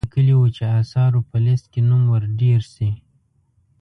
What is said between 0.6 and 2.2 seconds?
آثارو په لیست کې نوم